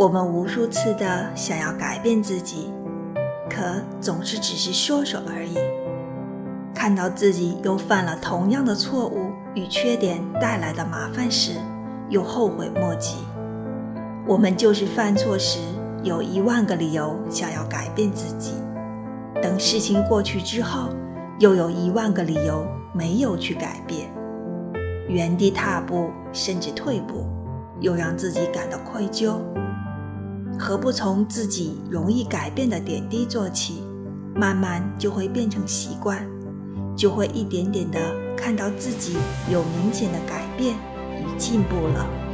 [0.00, 2.72] 我们无数次的想要改变自己，
[3.50, 5.58] 可总是只是说说而已。
[6.74, 11.52] 看到自己又犯了同样的错误与缺点带来的麻烦时，
[12.08, 13.16] 又后悔莫及。
[14.26, 15.58] 我们就是犯错时
[16.02, 18.54] 有一万个理由想要改变自己，
[19.42, 20.88] 等事情过去之后，
[21.40, 24.08] 又有一万个理由没有去改变，
[25.08, 27.26] 原地踏步甚至退步，
[27.80, 29.34] 又让自己感到愧疚。
[30.60, 33.82] 何不从自己容易改变的点滴做起，
[34.34, 36.22] 慢慢就会变成习惯，
[36.94, 37.98] 就会一点点的
[38.36, 39.16] 看到自己
[39.50, 40.76] 有明显的改变
[41.16, 42.29] 与进步了。